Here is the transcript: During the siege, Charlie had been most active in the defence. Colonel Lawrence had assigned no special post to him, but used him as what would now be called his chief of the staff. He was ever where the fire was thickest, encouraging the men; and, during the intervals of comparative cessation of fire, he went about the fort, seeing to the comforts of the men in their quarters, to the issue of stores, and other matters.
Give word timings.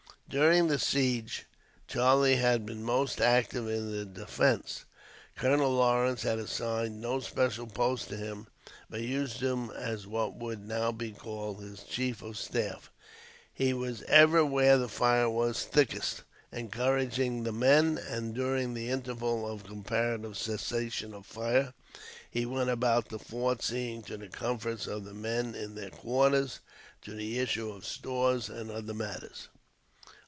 During 0.33 0.69
the 0.69 0.79
siege, 0.79 1.45
Charlie 1.89 2.37
had 2.37 2.65
been 2.65 2.85
most 2.85 3.19
active 3.19 3.67
in 3.67 3.91
the 3.91 4.05
defence. 4.05 4.85
Colonel 5.35 5.73
Lawrence 5.73 6.21
had 6.21 6.39
assigned 6.39 7.01
no 7.01 7.19
special 7.19 7.67
post 7.67 8.07
to 8.07 8.15
him, 8.15 8.47
but 8.89 9.01
used 9.01 9.41
him 9.43 9.71
as 9.71 10.07
what 10.07 10.35
would 10.37 10.65
now 10.65 10.93
be 10.93 11.11
called 11.11 11.59
his 11.61 11.83
chief 11.83 12.21
of 12.21 12.29
the 12.37 12.43
staff. 12.43 12.89
He 13.53 13.73
was 13.73 14.03
ever 14.03 14.45
where 14.45 14.77
the 14.77 14.87
fire 14.87 15.29
was 15.29 15.65
thickest, 15.65 16.23
encouraging 16.53 17.43
the 17.43 17.51
men; 17.51 17.97
and, 17.97 18.33
during 18.33 18.73
the 18.73 18.89
intervals 18.89 19.51
of 19.51 19.67
comparative 19.69 20.37
cessation 20.37 21.13
of 21.13 21.25
fire, 21.25 21.73
he 22.29 22.45
went 22.45 22.69
about 22.69 23.09
the 23.09 23.19
fort, 23.19 23.61
seeing 23.61 24.01
to 24.03 24.15
the 24.15 24.29
comforts 24.29 24.87
of 24.87 25.03
the 25.03 25.13
men 25.13 25.55
in 25.55 25.75
their 25.75 25.89
quarters, 25.89 26.59
to 27.01 27.13
the 27.15 27.37
issue 27.37 27.69
of 27.69 27.85
stores, 27.85 28.47
and 28.47 28.71
other 28.71 28.93
matters. 28.93 29.49